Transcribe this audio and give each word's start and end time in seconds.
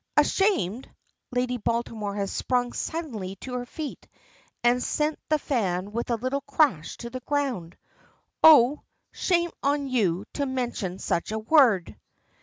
"Ashamed!" 0.17 0.89
Lady 1.29 1.57
Baltimore 1.57 2.15
has 2.15 2.31
sprung 2.31 2.73
suddenly 2.73 3.35
to 3.35 3.53
her 3.53 3.67
feet, 3.67 4.07
and 4.63 4.81
sent 4.81 5.19
the 5.29 5.37
fan 5.37 5.91
with 5.91 6.09
a 6.09 6.15
little 6.15 6.41
crash 6.41 6.97
to 6.97 7.11
the 7.11 7.19
ground. 7.19 7.77
"Oh! 8.43 8.81
shame 9.11 9.51
on 9.61 9.87
you 9.87 10.25
to 10.33 10.47
mention 10.47 10.97
such 10.97 11.31
a 11.31 11.37
word." 11.37 11.95